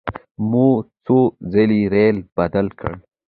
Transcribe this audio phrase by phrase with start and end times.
[0.49, 0.67] مو
[1.05, 1.19] څو
[1.51, 2.93] ځلې ریل بدل کړ.